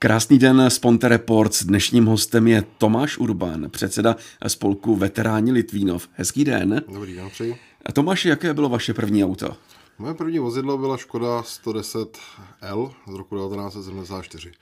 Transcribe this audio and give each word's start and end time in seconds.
Krásný 0.00 0.38
den 0.38 0.70
z 0.70 0.78
Ponte 0.78 1.08
Reports. 1.08 1.64
Dnešním 1.64 2.06
hostem 2.06 2.46
je 2.46 2.64
Tomáš 2.78 3.18
Urban, 3.18 3.70
předseda 3.70 4.16
spolku 4.46 4.96
Veteráni 4.96 5.52
Litvínov. 5.52 6.08
Hezký 6.12 6.44
den. 6.44 6.82
Dobrý 6.92 7.14
den, 7.14 7.30
přeji. 7.30 7.58
A 7.86 7.92
Tomáš, 7.92 8.24
jaké 8.24 8.54
bylo 8.54 8.68
vaše 8.68 8.94
první 8.94 9.24
auto? 9.24 9.56
Moje 9.98 10.14
první 10.14 10.38
vozidlo 10.38 10.78
byla 10.78 10.96
Škoda 10.96 11.40
110L 11.40 12.92
z 13.10 13.14
roku 13.14 13.36
1974. 13.36 14.52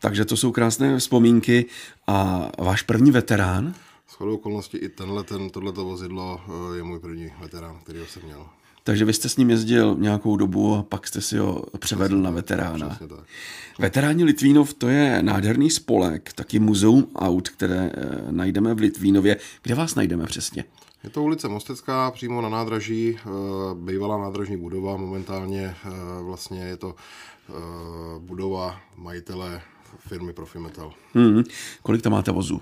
Takže 0.00 0.24
to 0.24 0.36
jsou 0.36 0.52
krásné 0.52 0.98
vzpomínky. 0.98 1.66
A 2.06 2.50
váš 2.58 2.82
první 2.82 3.10
veterán? 3.10 3.74
S 4.06 4.14
chodou 4.14 4.34
okolností 4.34 4.78
i 4.78 4.88
tenhle, 4.88 5.24
ten, 5.24 5.50
tohleto 5.50 5.84
vozidlo 5.84 6.40
eh, 6.48 6.76
je 6.76 6.82
můj 6.82 6.98
první 6.98 7.32
veterán, 7.40 7.78
který 7.82 8.00
jsem 8.06 8.22
měl. 8.22 8.46
Takže 8.86 9.04
vy 9.04 9.12
jste 9.12 9.28
s 9.28 9.36
ním 9.36 9.50
jezdil 9.50 9.96
nějakou 9.98 10.36
dobu 10.36 10.74
a 10.74 10.82
pak 10.82 11.06
jste 11.06 11.20
si 11.20 11.38
ho 11.38 11.64
převedl 11.78 12.16
na 12.16 12.30
veterána. 12.30 12.88
Přesně 12.88 13.08
tak. 13.08 13.18
Veteráni 13.78 14.24
Litvínov 14.24 14.74
to 14.74 14.88
je 14.88 15.22
nádherný 15.22 15.70
spolek, 15.70 16.32
taky 16.32 16.58
muzeum 16.58 17.08
aut, 17.16 17.48
které 17.48 17.92
eh, 17.94 18.32
najdeme 18.32 18.74
v 18.74 18.78
Litvínově. 18.78 19.36
Kde 19.62 19.74
vás 19.74 19.94
najdeme 19.94 20.26
přesně? 20.26 20.64
Je 21.04 21.10
to 21.10 21.22
ulice 21.22 21.48
Mostecká, 21.48 22.10
přímo 22.10 22.40
na 22.40 22.48
nádraží, 22.48 23.18
eh, 23.18 23.28
bývalá 23.74 24.18
nádražní 24.18 24.56
budova, 24.56 24.96
momentálně 24.96 25.74
eh, 25.84 25.90
vlastně 26.22 26.62
je 26.62 26.76
to 26.76 26.94
budova 28.18 28.80
majitele 28.96 29.62
firmy 29.98 30.32
Profimetal. 30.32 30.92
Hmm. 31.14 31.42
Kolik 31.82 32.02
tam 32.02 32.12
máte 32.12 32.32
vozů? 32.32 32.60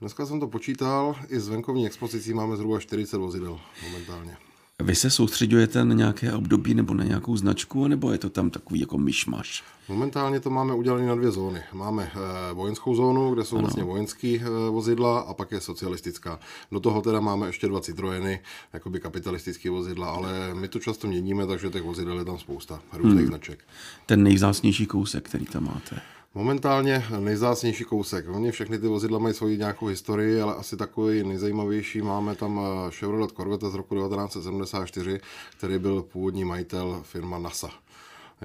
Dneska 0.00 0.26
jsem 0.26 0.40
to 0.40 0.48
počítal, 0.48 1.16
i 1.28 1.40
z 1.40 1.48
venkovní 1.48 1.86
expozicí 1.86 2.34
máme 2.34 2.56
zhruba 2.56 2.80
40 2.80 3.16
vozidel 3.16 3.60
momentálně. 3.82 4.36
Vy 4.82 4.94
se 4.94 5.10
soustředujete 5.10 5.84
na 5.84 5.94
nějaké 5.94 6.32
období 6.32 6.74
nebo 6.74 6.94
na 6.94 7.04
nějakou 7.04 7.36
značku, 7.36 7.88
nebo 7.88 8.12
je 8.12 8.18
to 8.18 8.30
tam 8.30 8.50
takový 8.50 8.80
jako 8.80 8.98
myšmaš? 8.98 9.64
Momentálně 9.88 10.40
to 10.40 10.50
máme 10.50 10.74
udělané 10.74 11.06
na 11.06 11.14
dvě 11.14 11.30
zóny. 11.30 11.62
Máme 11.72 12.12
e, 12.50 12.54
vojenskou 12.54 12.94
zónu, 12.94 13.34
kde 13.34 13.44
jsou 13.44 13.56
ano. 13.56 13.62
vlastně 13.62 13.84
vojenské 13.84 14.28
e, 14.28 14.70
vozidla 14.70 15.20
a 15.20 15.34
pak 15.34 15.52
je 15.52 15.60
socialistická. 15.60 16.38
Do 16.72 16.80
toho 16.80 17.02
teda 17.02 17.20
máme 17.20 17.46
ještě 17.46 17.68
dva 17.68 17.80
Citroeny, 17.80 18.40
jakoby 18.72 19.00
kapitalistické 19.00 19.70
vozidla, 19.70 20.10
ale 20.10 20.54
my 20.54 20.68
to 20.68 20.78
často 20.78 21.06
měníme, 21.06 21.46
takže 21.46 21.70
těch 21.70 21.82
vozidel 21.82 22.18
je 22.18 22.24
tam 22.24 22.38
spousta 22.38 22.80
různých 22.92 23.18
hmm. 23.18 23.26
značek. 23.26 23.64
Ten 24.06 24.22
nejvzácnější 24.22 24.86
kousek, 24.86 25.24
který 25.24 25.44
tam 25.44 25.64
máte? 25.64 26.00
Momentálně 26.34 27.04
nejzácnější 27.18 27.84
kousek. 27.84 28.28
Oni 28.28 28.52
všechny 28.52 28.78
ty 28.78 28.86
vozidla 28.86 29.18
mají 29.18 29.34
svoji 29.34 29.58
nějakou 29.58 29.86
historii, 29.86 30.40
ale 30.40 30.54
asi 30.54 30.76
takový 30.76 31.24
nejzajímavější 31.24 32.02
máme 32.02 32.34
tam 32.34 32.60
eh, 32.60 32.90
Chevrolet 32.90 33.32
Corvette 33.32 33.70
z 33.70 33.74
roku 33.74 33.94
1974, 33.94 35.20
který 35.56 35.78
byl 35.78 36.02
původní 36.02 36.44
majitel 36.44 37.00
firma 37.02 37.38
NASA. 37.38 37.70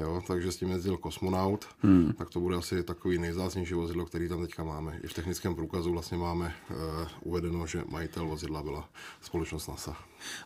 Jo, 0.01 0.21
takže 0.27 0.51
s 0.51 0.57
tím 0.57 0.69
jezdil 0.69 0.97
kosmonaut, 0.97 1.65
hmm. 1.81 2.13
tak 2.17 2.29
to 2.29 2.39
bude 2.39 2.55
asi 2.55 2.83
takový 2.83 3.17
nejzácnější 3.17 3.73
vozidlo, 3.73 4.05
který 4.05 4.29
tam 4.29 4.41
teďka 4.41 4.63
máme. 4.63 4.99
I 5.03 5.07
v 5.07 5.13
technickém 5.13 5.55
průkazu 5.55 5.91
vlastně 5.91 6.17
máme 6.17 6.53
uh, 6.69 6.77
uvedeno, 7.21 7.67
že 7.67 7.83
majitel 7.89 8.25
vozidla 8.25 8.63
byla 8.63 8.89
společnost 9.21 9.67
NASA. 9.67 9.97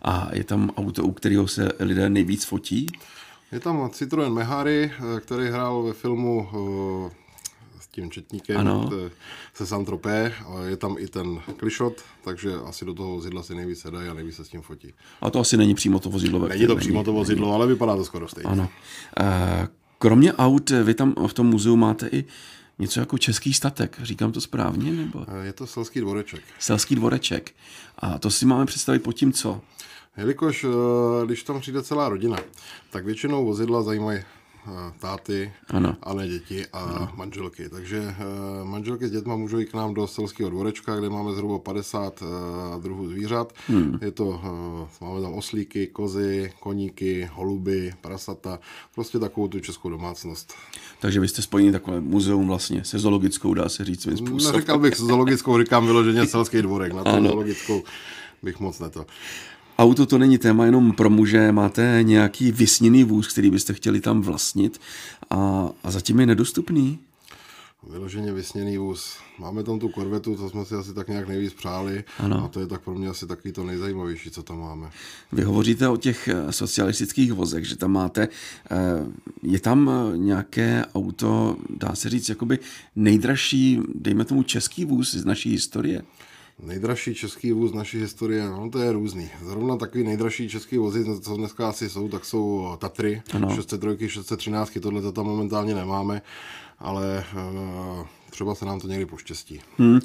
A 0.02 0.30
je 0.34 0.44
tam 0.44 0.70
auto, 0.78 1.04
u 1.04 1.12
kterého 1.12 1.48
se 1.48 1.70
lidé 1.80 2.10
nejvíc 2.10 2.46
fotí? 2.46 2.88
Je 3.52 3.60
tam 3.60 3.90
Citroen 3.90 4.34
Mehari, 4.34 4.92
eh, 4.92 5.20
který 5.20 5.48
hrál 5.48 5.84
ve 5.84 5.94
filmu 5.94 6.50
tím 7.92 8.12
četníkem 8.12 8.58
ano. 8.58 8.90
se 9.54 9.66
Santropé, 9.66 10.34
ale 10.46 10.70
je 10.70 10.78
tam 10.78 10.96
i 11.00 11.08
ten 11.08 11.42
klišot, 11.58 11.94
takže 12.24 12.54
asi 12.66 12.86
do 12.86 12.94
toho 12.94 13.12
vozidla 13.12 13.44
si 13.44 13.56
nejvíc 13.56 13.80
sedají 13.80 14.10
a 14.10 14.14
nejvíc 14.14 14.36
se 14.36 14.46
s 14.46 14.50
tím 14.50 14.62
fotí. 14.62 14.94
A 15.22 15.30
to 15.30 15.40
asi 15.40 15.58
není 15.58 15.76
přímo 15.76 16.00
to 16.00 16.10
vozidlo. 16.10 16.48
Není 16.48 16.68
to 16.68 16.76
přímo 16.76 17.04
to 17.04 17.14
vozidlo, 17.14 17.54
ale 17.54 17.68
vypadá 17.68 17.96
to 17.96 18.06
skoro 18.06 18.28
stejně. 18.28 18.50
Ano. 18.50 18.70
Eh, 19.20 19.68
kromě 20.00 20.34
aut, 20.34 20.70
vy 20.70 20.94
tam 20.94 21.16
v 21.28 21.34
tom 21.34 21.48
muzeu 21.48 21.76
máte 21.76 22.08
i 22.08 22.26
něco 22.80 23.00
jako 23.00 23.18
český 23.18 23.54
statek. 23.54 23.98
Říkám 24.02 24.32
to 24.32 24.42
správně? 24.42 24.92
Nebo? 24.92 25.26
Eh, 25.28 25.46
je 25.46 25.54
to 25.54 25.68
selský 25.68 26.00
dvoreček. 26.00 26.42
Selský 26.60 26.96
dvoreček. 26.96 27.52
A 28.00 28.20
to 28.20 28.32
si 28.32 28.46
máme 28.46 28.66
představit 28.66 29.00
pod 29.00 29.14
tím, 29.14 29.34
co? 29.34 29.62
Jelikož 30.18 30.64
eh, 30.64 31.26
když 31.26 31.44
tam 31.44 31.60
přijde 31.62 31.84
celá 31.84 32.10
rodina, 32.10 32.38
tak 32.90 33.06
většinou 33.06 33.46
vozidla 33.46 33.84
zajímají 33.84 34.20
táty, 35.00 35.54
ano. 35.68 35.96
a 36.04 36.14
ne 36.14 36.28
děti 36.28 36.66
a 36.74 36.80
ano. 36.80 37.10
manželky. 37.16 37.70
Takže 37.70 38.16
eh, 38.20 38.64
manželky 38.64 39.08
s 39.08 39.12
dětma 39.12 39.36
můžou 39.36 39.58
jít 39.58 39.70
k 39.70 39.74
nám 39.74 39.94
do 39.94 40.08
selského 40.08 40.50
dvorečka, 40.50 40.96
kde 40.96 41.10
máme 41.10 41.32
zhruba 41.32 41.60
50 41.60 42.24
eh, 42.24 42.82
druhů 42.82 43.08
zvířat. 43.08 43.54
Hmm. 43.68 44.00
Je 44.02 44.12
to, 44.12 44.42
eh, 44.44 45.06
máme 45.06 45.22
tam 45.22 45.34
oslíky, 45.34 45.88
kozy, 45.88 46.54
koníky, 46.60 47.30
holuby, 47.34 47.92
prasata, 48.02 48.60
prostě 48.96 49.20
takovou 49.20 49.48
tu 49.48 49.60
českou 49.60 49.90
domácnost. 49.90 50.54
Takže 51.00 51.20
vy 51.20 51.28
jste 51.28 51.42
spojení 51.42 51.72
takové 51.72 52.00
muzeum 52.00 52.48
vlastně 52.48 52.84
se 52.84 53.00
zoologickou, 53.00 53.54
dá 53.54 53.70
se 53.70 53.86
říct 53.86 54.02
svým 54.02 54.18
způsobem. 54.18 54.56
Neříkal 54.56 54.80
bych 54.80 54.96
se 54.96 55.06
zoologickou, 55.06 55.60
říkám 55.60 55.86
vyloženě 55.86 56.26
selský 56.28 56.62
dvorek, 56.62 56.94
na 56.94 57.04
to 57.04 57.12
zoologickou 57.12 57.84
bych 58.44 58.60
moc 58.60 58.80
neto. 58.80 59.06
Auto 59.78 60.06
to 60.06 60.18
není 60.18 60.38
téma 60.38 60.66
jenom 60.66 60.92
pro 60.92 61.10
muže, 61.10 61.52
máte 61.52 62.00
nějaký 62.02 62.52
vysněný 62.52 63.04
vůz, 63.04 63.28
který 63.28 63.52
byste 63.52 63.74
chtěli 63.74 64.02
tam 64.02 64.22
vlastnit 64.22 64.82
a, 65.30 65.70
a 65.84 65.92
zatím 65.92 66.20
je 66.20 66.26
nedostupný? 66.26 67.00
Vyloženě 67.90 68.34
vysněný 68.34 68.78
vůz. 68.78 69.18
Máme 69.40 69.64
tam 69.64 69.80
tu 69.80 69.90
korvetu, 69.90 70.36
to 70.36 70.50
jsme 70.50 70.66
si 70.66 70.76
asi 70.76 70.94
tak 70.94 71.08
nějak 71.08 71.28
nejvíc 71.28 71.54
přáli 71.54 72.04
ano. 72.20 72.44
a 72.44 72.48
to 72.48 72.60
je 72.60 72.68
tak 72.68 72.82
pro 72.82 72.96
mě 72.96 73.08
asi 73.08 73.28
taky 73.28 73.52
to 73.52 73.64
nejzajímavější, 73.64 74.32
co 74.32 74.44
tam 74.44 74.60
máme. 74.60 74.90
Vy 75.32 75.44
hovoříte 75.44 75.88
o 75.88 75.98
těch 75.98 76.28
eh, 76.28 76.52
socialistických 76.52 77.34
vozech, 77.34 77.66
že 77.66 77.76
tam 77.76 77.92
máte, 77.92 78.28
eh, 78.72 78.78
je 79.44 79.60
tam 79.60 79.90
eh, 79.90 80.18
nějaké 80.18 80.86
auto, 80.96 81.58
dá 81.70 81.96
se 81.96 82.10
říct, 82.10 82.30
jakoby 82.30 82.60
nejdražší, 82.96 83.80
dejme 83.96 84.26
tomu 84.26 84.44
český 84.44 84.86
vůz 84.86 85.14
z 85.14 85.26
naší 85.26 85.52
historie? 85.52 86.02
Nejdražší 86.62 87.16
český 87.16 87.52
vůz 87.52 87.74
naší 87.74 88.00
historie, 88.00 88.50
no 88.50 88.70
to 88.70 88.80
je 88.80 88.92
různý. 88.92 89.30
Zrovna 89.44 89.78
takový 89.78 90.04
nejdražší 90.04 90.50
český 90.50 90.78
vozy, 90.78 91.20
co 91.22 91.38
dneska 91.38 91.70
asi 91.70 91.90
jsou, 91.90 92.10
tak 92.10 92.26
jsou 92.26 92.76
Tatry, 92.78 93.22
ano. 93.34 93.56
603, 93.56 94.10
613, 94.10 94.78
tohle 94.82 95.02
to 95.02 95.12
tam 95.12 95.26
momentálně 95.26 95.76
nemáme, 95.76 96.22
ale 96.80 97.24
uh, 97.34 98.06
třeba 98.30 98.56
se 98.56 98.66
nám 98.66 98.80
to 98.80 98.88
někdy 98.88 99.06
poštěstí. 99.06 99.62
Hmm. 99.78 99.94
Uh, 99.96 100.00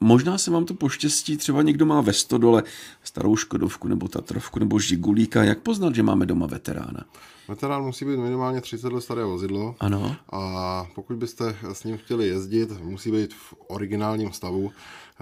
možná 0.00 0.38
se 0.38 0.50
vám 0.50 0.64
to 0.64 0.74
poštěstí, 0.74 1.36
třeba 1.36 1.62
někdo 1.62 1.86
má 1.86 2.00
ve 2.00 2.12
Stodole 2.12 2.62
starou 3.02 3.36
Škodovku 3.36 3.88
nebo 3.88 4.08
Tatrovku 4.08 4.58
nebo 4.58 4.78
Žigulíka. 4.78 5.44
Jak 5.44 5.58
poznat, 5.58 5.94
že 5.94 6.02
máme 6.02 6.26
doma 6.26 6.46
veterána? 6.46 7.04
Veterán 7.48 7.84
musí 7.84 8.04
být 8.04 8.16
minimálně 8.16 8.60
30 8.60 8.92
let 8.92 9.00
staré 9.00 9.24
vozidlo. 9.24 9.74
Ano. 9.80 10.16
A 10.32 10.86
pokud 10.94 11.16
byste 11.16 11.56
s 11.72 11.84
ním 11.84 11.98
chtěli 11.98 12.28
jezdit, 12.28 12.80
musí 12.80 13.10
být 13.10 13.34
v 13.34 13.54
originálním 13.68 14.32
stavu 14.32 14.72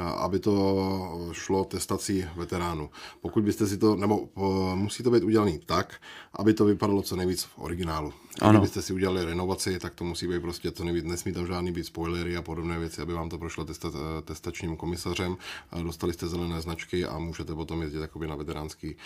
aby 0.01 0.39
to 0.39 1.29
šlo 1.33 1.65
testací 1.65 2.25
veteránů. 2.37 2.91
Pokud 3.21 3.45
byste 3.45 3.67
si 3.67 3.79
to, 3.79 3.97
nebo 3.97 4.29
musí 4.75 5.03
to 5.03 5.11
být 5.11 5.23
udělané 5.23 5.59
tak, 5.67 5.95
aby 6.33 6.55
to 6.55 6.65
vypadalo 6.65 7.03
co 7.03 7.17
nejvíc 7.17 7.43
v 7.43 7.59
originálu. 7.59 8.13
Ano. 8.41 8.59
Kdybyste 8.59 8.83
si 8.83 8.93
udělali 8.93 9.25
renovaci, 9.25 9.79
tak 9.79 9.95
to 9.95 10.05
musí 10.05 10.29
být 10.29 10.41
prostě 10.41 10.71
co 10.71 10.85
nejvíc, 10.85 11.05
nesmí 11.05 11.33
tam 11.33 11.47
žádný 11.47 11.73
být 11.73 11.85
spoilery 11.85 12.37
a 12.37 12.43
podobné 12.43 12.79
věci, 12.79 13.03
aby 13.03 13.13
vám 13.13 13.29
to 13.29 13.39
prošlo 13.39 13.65
testa, 13.65 13.89
testačním 14.25 14.77
komisařem, 14.77 15.37
dostali 15.83 16.13
jste 16.13 16.29
zelené 16.29 16.61
značky 16.61 17.07
a 17.07 17.19
můžete 17.19 17.55
potom 17.55 17.83
jezdit 17.83 18.01
jakoby 18.01 18.27
na 18.27 18.37
veteránských 18.37 18.97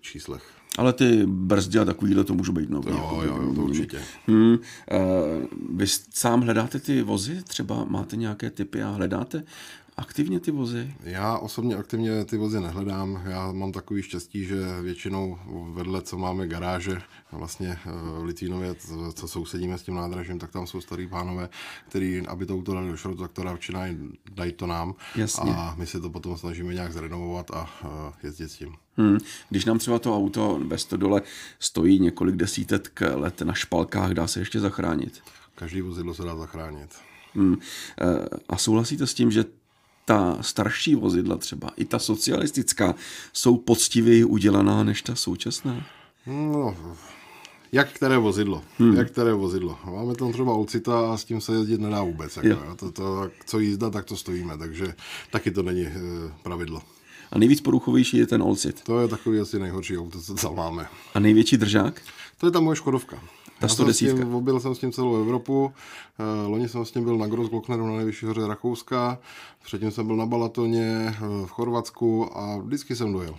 číslech. 0.00 0.42
Ale 0.78 0.92
ty 0.92 1.26
brzdy 1.26 1.78
a 1.78 1.84
takovýhle 1.84 2.24
to 2.24 2.34
můžou 2.34 2.52
být 2.52 2.70
nové. 2.70 2.90
Jo, 2.90 3.22
jo, 3.24 3.42
jo, 3.42 3.54
to 3.54 3.60
určitě. 3.62 4.02
Hmm, 4.26 4.52
uh, 4.52 4.58
vy 5.76 5.86
sám 6.10 6.40
hledáte 6.40 6.78
ty 6.78 7.02
vozy? 7.02 7.42
Třeba 7.42 7.84
máte 7.84 8.16
nějaké 8.16 8.50
typy 8.50 8.82
a 8.82 8.90
hledáte 8.90 9.44
aktivně 9.96 10.40
ty 10.40 10.50
vozy? 10.50 10.94
Já 11.00 11.38
osobně 11.38 11.76
aktivně 11.76 12.24
ty 12.24 12.36
vozy 12.36 12.60
nehledám. 12.60 13.22
Já 13.24 13.52
mám 13.52 13.72
takový 13.72 14.02
štěstí, 14.02 14.44
že 14.44 14.80
většinou 14.82 15.38
vedle, 15.74 16.02
co 16.02 16.18
máme 16.18 16.46
garáže, 16.46 17.02
vlastně 17.32 17.68
eh, 17.68 17.90
v 18.20 18.24
Litvínově, 18.24 18.74
co 19.14 19.28
sousedíme 19.28 19.78
s 19.78 19.82
tím 19.82 19.94
nádražím, 19.94 20.38
tak 20.38 20.50
tam 20.50 20.66
jsou 20.66 20.80
starý 20.80 21.08
pánové, 21.08 21.48
který, 21.88 22.26
aby 22.26 22.46
to 22.46 22.54
auto 22.54 22.74
dali 22.74 22.88
do 22.88 22.96
šrotu, 22.96 23.22
tak 23.22 23.32
to 23.32 23.42
radši 23.42 23.72
dají 24.30 24.52
to 24.52 24.66
nám. 24.66 24.94
Jasně. 25.16 25.54
A 25.54 25.74
my 25.78 25.86
se 25.86 26.00
to 26.00 26.10
potom 26.10 26.38
snažíme 26.38 26.74
nějak 26.74 26.92
zrenovovat 26.92 27.50
a 27.50 27.70
eh, 27.84 27.86
jezdit 28.22 28.48
s 28.48 28.56
tím. 28.56 28.74
Hmm. 28.96 29.18
Když 29.50 29.64
nám 29.64 29.78
třeba 29.78 29.98
to 29.98 30.16
auto 30.16 30.60
ve 30.66 30.78
Stodole 30.78 31.22
stojí 31.58 31.98
několik 31.98 32.36
desítek 32.36 33.00
let 33.14 33.40
na 33.40 33.54
špalkách, 33.54 34.10
dá 34.10 34.26
se 34.26 34.40
ještě 34.40 34.60
zachránit? 34.60 35.22
Každý 35.54 35.80
vozidlo 35.80 36.14
se 36.14 36.22
dá 36.22 36.36
zachránit. 36.36 36.90
Hmm. 37.34 37.56
Eh, 38.00 38.04
a 38.48 38.56
souhlasíte 38.56 39.06
s 39.06 39.14
tím, 39.14 39.30
že 39.30 39.44
ta 40.04 40.38
starší 40.40 40.94
vozidla 40.94 41.36
třeba, 41.36 41.70
i 41.76 41.84
ta 41.84 41.98
socialistická, 41.98 42.94
jsou 43.32 43.56
poctivěji 43.56 44.24
udělaná 44.24 44.84
než 44.84 45.02
ta 45.02 45.14
současná? 45.14 45.86
No, 46.26 46.76
jak 47.72 47.92
které 47.92 48.18
vozidlo? 48.18 48.62
Hmm. 48.78 48.96
Jak 48.96 49.10
které 49.10 49.32
vozidlo? 49.32 49.78
Máme 49.84 50.14
tam 50.14 50.32
třeba 50.32 50.54
Olcita 50.54 51.12
a 51.12 51.16
s 51.16 51.24
tím 51.24 51.40
se 51.40 51.52
jezdit 51.52 51.80
nedá 51.80 52.02
vůbec. 52.02 52.36
Jako, 52.36 52.48
jo. 52.48 52.76
To, 52.76 52.92
to, 52.92 53.30
co 53.46 53.58
jízda, 53.58 53.90
tak 53.90 54.04
to 54.04 54.16
stojíme, 54.16 54.58
takže 54.58 54.94
taky 55.30 55.50
to 55.50 55.62
není 55.62 55.82
e, 55.82 55.92
pravidlo. 56.42 56.82
A 57.32 57.38
nejvíc 57.38 57.60
poruchovější 57.60 58.16
je 58.16 58.26
ten 58.26 58.42
Olcit. 58.42 58.82
To 58.82 59.00
je 59.00 59.08
takový 59.08 59.40
asi 59.40 59.58
nejhorší 59.58 59.98
auto, 59.98 60.20
co 60.20 60.34
tam 60.34 60.56
máme. 60.56 60.86
A 61.14 61.20
největší 61.20 61.56
držák? 61.56 62.02
To 62.38 62.46
je 62.46 62.50
ta 62.50 62.60
moje 62.60 62.76
Škodovka. 62.76 63.16
Ta 63.16 63.66
Já 63.66 63.68
jsem 63.68 63.92
s 63.92 63.96
110. 63.96 64.16
tím, 64.16 64.34
objel 64.34 64.60
jsem 64.60 64.74
s 64.74 64.78
tím 64.78 64.92
celou 64.92 65.22
Evropu. 65.22 65.72
Eh, 66.18 66.46
Loni 66.46 66.68
jsem 66.68 66.84
s 66.84 66.90
tím 66.90 67.04
byl 67.04 67.18
na 67.18 67.26
Grossglockneru 67.26 67.86
na 67.86 67.96
nejvyšší 67.96 68.26
hoře 68.26 68.46
Rakouska. 68.46 69.18
Předtím 69.64 69.90
jsem 69.90 70.06
byl 70.06 70.16
na 70.16 70.26
Balatoně 70.26 71.06
eh, 71.08 71.20
v 71.46 71.50
Chorvatsku 71.50 72.38
a 72.38 72.58
vždycky 72.58 72.96
jsem 72.96 73.12
dojel. 73.12 73.34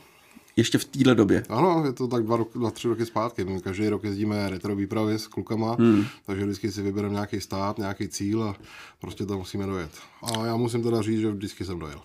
Ještě 0.56 0.78
v 0.78 0.86
téhle 0.86 1.16
době. 1.16 1.44
Ano, 1.50 1.84
je 1.86 1.94
to 1.94 2.08
tak 2.08 2.24
dva, 2.24 2.38
roky, 2.38 2.60
dva 2.60 2.72
tři 2.72 2.88
roky 2.88 3.06
zpátky. 3.06 3.46
My 3.46 3.62
každý 3.62 3.90
rok 3.90 4.04
jezdíme 4.04 4.50
retro 4.50 4.76
výpravy 4.76 5.20
s 5.20 5.28
klukama, 5.28 5.76
hmm. 5.80 6.06
takže 6.26 6.44
vždycky 6.44 6.72
si 6.72 6.82
vybereme 6.82 7.14
nějaký 7.14 7.42
stát, 7.42 7.78
nějaký 7.78 8.08
cíl 8.08 8.44
a 8.44 8.56
prostě 9.02 9.26
tam 9.26 9.38
musíme 9.38 9.66
dojet. 9.66 9.92
A 10.24 10.46
já 10.46 10.56
musím 10.56 10.84
teda 10.84 11.02
říct, 11.02 11.20
že 11.20 11.32
vždycky 11.32 11.66
jsem 11.66 11.80
dojel. 11.80 12.02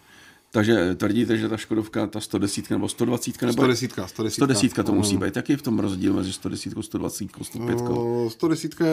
Takže 0.50 0.94
tvrdíte, 0.94 1.36
že 1.36 1.48
ta 1.48 1.56
Škodovka, 1.56 2.06
ta 2.06 2.20
110 2.20 2.70
nebo 2.70 2.88
120 2.88 3.42
nebo 3.42 3.52
110, 3.52 3.90
110. 4.06 4.34
110 4.34 4.82
to 4.84 4.92
musí 4.92 5.16
být. 5.16 5.36
Jaký 5.36 5.52
je 5.52 5.56
v 5.56 5.62
tom 5.62 5.78
rozdíl 5.78 6.12
mezi 6.12 6.32
110, 6.32 6.72
120, 6.80 7.28
105? 7.42 7.78
No, 7.80 8.30
110 8.30 8.80
je 8.80 8.86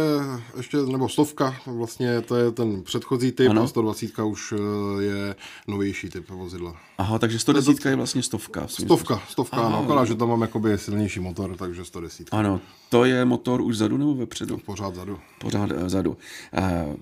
ještě, 0.58 0.78
nebo 0.78 1.10
stovka, 1.10 1.56
vlastně 1.66 2.22
to 2.22 2.36
je 2.36 2.52
ten 2.52 2.84
předchozí 2.84 3.32
typ 3.32 3.50
Ano. 3.50 3.64
a 3.64 3.68
120 3.68 4.20
už 4.20 4.54
eh, 4.58 5.04
je 5.04 5.36
novější 5.68 6.10
typ 6.10 6.30
vozidla. 6.30 6.76
Aha, 6.98 7.20
takže 7.20 7.40
110 7.40 7.86
je 7.86 7.96
vlastně 7.96 8.24
stovka. 8.24 8.68
Stovka, 8.68 9.22
stovka, 9.30 9.58
Aha. 9.58 9.70
no, 9.70 9.84
akorát, 9.84 10.06
že 10.06 10.16
tam 10.16 10.30
mám 10.30 10.42
jakoby 10.42 10.78
silnější 10.78 11.20
motor, 11.20 11.56
takže 11.58 11.86
110. 11.86 12.28
Ano, 12.32 12.62
to 12.90 13.06
je 13.06 13.26
motor 13.26 13.62
už 13.62 13.78
zadu 13.78 13.98
nebo 13.98 14.16
vepředu? 14.16 14.58
Pořád 14.58 14.96
zadu. 14.96 15.20
Pořád 15.40 15.70
eh, 15.72 15.90
zadu. 15.90 16.18
Eh, 16.54 16.96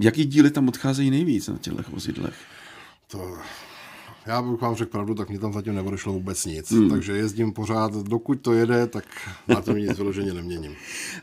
jaký 0.00 0.24
díly 0.24 0.50
tam 0.50 0.68
odcházejí 0.68 1.10
nejvíc 1.10 1.48
na 1.48 1.58
těchto 1.58 1.82
vozidlech? 1.90 2.34
To, 3.10 3.36
já 4.26 4.42
bych 4.42 4.60
vám 4.60 4.74
řekl 4.74 4.90
pravdu, 4.90 5.14
tak 5.14 5.28
mě 5.28 5.38
tam 5.38 5.52
zatím 5.52 5.74
neodešlo 5.74 6.12
vůbec 6.12 6.44
nic. 6.46 6.72
Hmm. 6.72 6.90
Takže 6.90 7.12
jezdím 7.12 7.52
pořád, 7.52 7.92
dokud 7.94 8.40
to 8.40 8.52
jede, 8.52 8.86
tak 8.86 9.04
na 9.48 9.60
tom 9.60 9.76
nic 9.76 9.98
vyloženě 9.98 10.34
neměním. 10.34 10.74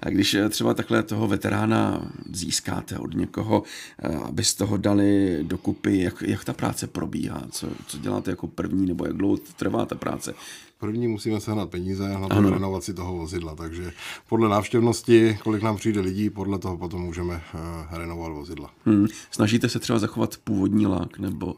A 0.02 0.10
když 0.10 0.34
eh, 0.34 0.50
třeba 0.50 0.74
takhle 0.74 1.04
toho 1.04 1.28
veterána 1.28 2.12
získáte 2.32 2.98
od 2.98 3.14
někoho, 3.14 3.64
eh, 4.00 4.16
abyste 4.16 4.66
ho 4.66 4.78
dali 4.78 5.40
dokupy, 5.44 6.02
jak, 6.02 6.22
jak 6.22 6.46
ta 6.46 6.54
práce 6.54 6.88
probíhá? 6.88 7.44
Co, 7.52 7.68
co 7.88 7.98
děláte 7.98 8.32
jako 8.32 8.48
první, 8.48 8.86
nebo 8.86 9.06
jak 9.06 9.18
dlouho 9.18 9.38
trvá 9.56 9.86
ta 9.86 9.96
práce? 9.96 10.34
První 10.80 11.08
musíme 11.08 11.40
sehnat 11.40 11.70
peníze 11.70 12.10
na 12.10 12.28
tu 12.28 12.50
renovaci 12.50 12.94
toho 12.94 13.18
vozidla, 13.18 13.56
takže 13.56 13.92
podle 14.30 14.50
návštěvnosti, 14.50 15.38
kolik 15.44 15.64
nám 15.64 15.78
přijde 15.78 16.02
lidí, 16.02 16.30
podle 16.30 16.60
toho 16.60 16.78
potom 16.78 17.02
můžeme 17.02 17.42
uh, 17.54 17.98
renovovat 17.98 18.32
vozidla. 18.32 18.72
Hmm. 18.86 19.08
Snažíte 19.32 19.70
se 19.70 19.80
třeba 19.80 20.00
zachovat 20.00 20.38
původní 20.44 20.88
lák, 20.88 21.20
nebo... 21.20 21.56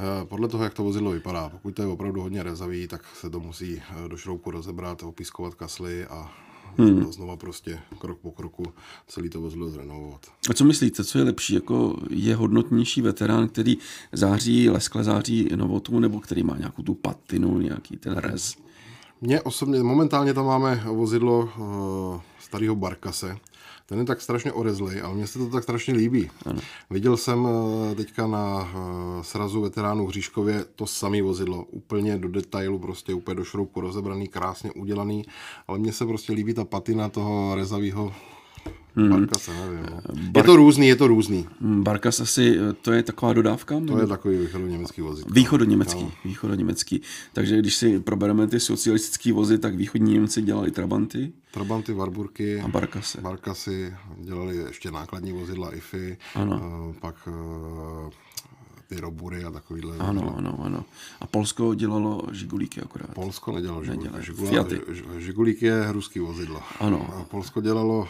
Eh, 0.00 0.24
Podle 0.24 0.48
toho, 0.48 0.64
jak 0.64 0.74
to 0.74 0.82
vozidlo 0.84 1.10
vypadá, 1.10 1.48
pokud 1.48 1.74
to 1.74 1.82
je 1.82 1.88
opravdu 1.88 2.20
hodně 2.20 2.42
rezavý, 2.42 2.88
tak 2.88 3.02
se 3.20 3.30
to 3.30 3.40
musí 3.40 3.82
eh, 4.04 4.08
do 4.08 4.16
šroubku 4.16 4.50
rozebrat, 4.50 5.02
opiskovat 5.02 5.54
kasly 5.54 6.06
a 6.06 6.32
hmm. 6.78 7.12
znova 7.12 7.36
prostě 7.36 7.80
krok 7.98 8.18
po 8.18 8.30
kroku 8.30 8.62
celý 9.06 9.30
to 9.30 9.40
vozidlo 9.40 9.70
zrenovovat. 9.70 10.26
A 10.50 10.54
co 10.54 10.64
myslíte, 10.64 11.04
co 11.04 11.18
je 11.18 11.24
lepší? 11.24 11.54
Jako 11.54 11.96
je 12.10 12.36
hodnotnější 12.36 13.02
veterán, 13.02 13.48
který 13.48 13.78
září, 14.12 14.70
leskle 14.70 15.04
září 15.04 15.48
novotu, 15.56 16.00
nebo 16.00 16.20
který 16.20 16.42
má 16.42 16.56
nějakou 16.56 16.82
tu 16.82 16.94
patinu, 16.94 17.58
nějaký 17.58 17.96
ten 17.96 18.16
rez? 18.16 18.56
Mně 19.20 19.42
osobně, 19.42 19.82
momentálně 19.82 20.34
tam 20.34 20.46
máme 20.46 20.82
vozidlo 20.86 21.50
uh, 21.58 22.20
starého 22.38 22.76
Barkase. 22.76 23.36
Ten 23.90 23.98
je 23.98 24.04
tak 24.04 24.20
strašně 24.20 24.52
orezlý, 24.52 25.00
ale 25.00 25.14
mně 25.14 25.26
se 25.26 25.38
to 25.38 25.46
tak 25.46 25.62
strašně 25.62 25.94
líbí. 25.94 26.30
Ano. 26.46 26.60
Viděl 26.90 27.16
jsem 27.16 27.44
uh, 27.44 27.94
teďka 27.94 28.26
na 28.26 28.58
uh, 28.58 29.22
srazu 29.22 29.60
veteránů 29.60 30.06
v 30.06 30.08
Hříškově 30.08 30.64
to 30.76 30.86
samé 30.86 31.22
vozidlo. 31.22 31.64
Úplně 31.64 32.18
do 32.18 32.28
detailu, 32.28 32.78
prostě 32.78 33.14
úplně 33.14 33.34
do 33.34 33.44
šroubku 33.44 33.80
rozebraný, 33.80 34.28
krásně 34.28 34.72
udělaný, 34.72 35.24
ale 35.68 35.78
mně 35.78 35.92
se 35.92 36.06
prostě 36.06 36.32
líbí 36.32 36.54
ta 36.54 36.64
patina 36.64 37.08
toho 37.08 37.54
rezavého 37.54 38.12
hmm. 38.96 39.10
Barkase, 39.10 39.50
nevím. 39.52 39.86
No. 39.86 40.00
Je 40.36 40.42
to 40.42 40.56
různý, 40.56 40.88
je 40.88 40.96
to 40.96 41.06
různý. 41.06 41.46
Hmm, 41.60 41.82
Barkas 41.82 42.20
asi, 42.20 42.58
eh, 42.58 42.72
to 42.72 42.92
je 42.92 43.02
taková 43.02 43.32
dodávka? 43.32 43.80
To 43.86 43.98
je 43.98 44.06
takový 44.06 44.38
východoněmecký 44.38 45.00
vozidlo. 45.02 45.34
Východoněmecký, 45.34 46.02
no. 46.02 46.12
východoněmecký. 46.24 47.02
Takže 47.32 47.58
když 47.58 47.74
si 47.74 48.00
probereme 48.00 48.46
ty 48.46 48.60
socialistické 48.60 49.32
vozy, 49.32 49.58
tak 49.58 49.74
východní 49.74 50.12
Němci 50.12 50.42
dělali 50.42 50.70
Trabanty 50.70 51.32
Trabanty, 51.50 51.92
Warburky, 51.92 52.60
a 52.60 52.68
Barkase. 52.68 53.20
Barkasy, 53.20 53.94
dělali 54.18 54.56
ještě 54.56 54.90
nákladní 54.90 55.32
vozidla 55.32 55.74
IFI, 55.74 56.16
Ano. 56.34 56.60
eh, 56.90 57.00
pak 57.00 57.28
eh, 57.28 58.10
ty 58.88 59.00
Robury 59.00 59.44
a 59.44 59.50
takovýhle. 59.50 59.96
Ano, 59.98 60.34
ano, 60.38 60.58
ano. 60.62 60.84
A 61.20 61.26
Polsko 61.26 61.74
dělalo 61.74 62.22
žigulíky 62.32 62.80
akorát. 62.80 63.14
Polsko 63.14 63.52
nedělalo 63.52 63.84
Žigulík. 63.84 64.20
Žigula, 64.20 64.50
Fiaty. 64.50 64.80
Žigulík 65.18 65.62
je 65.62 65.92
ruský 65.92 66.18
vozidlo. 66.18 66.62
Ano. 66.80 67.14
A 67.16 67.24
Polsko 67.24 67.60
dělalo, 67.60 68.08